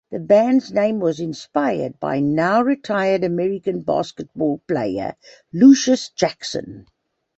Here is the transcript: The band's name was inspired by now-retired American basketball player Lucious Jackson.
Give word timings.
The 0.09 0.17
band's 0.17 0.73
name 0.73 0.99
was 0.99 1.19
inspired 1.19 1.99
by 1.99 2.21
now-retired 2.21 3.23
American 3.23 3.81
basketball 3.81 4.57
player 4.67 5.13
Lucious 5.53 6.09
Jackson. 6.15 6.87